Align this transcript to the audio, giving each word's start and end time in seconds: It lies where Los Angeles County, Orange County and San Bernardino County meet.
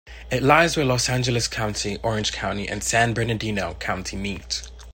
It 0.31 0.41
lies 0.41 0.75
where 0.75 0.83
Los 0.87 1.09
Angeles 1.09 1.47
County, 1.47 1.99
Orange 2.01 2.31
County 2.33 2.67
and 2.67 2.83
San 2.83 3.13
Bernardino 3.13 3.75
County 3.75 4.15
meet. 4.17 4.63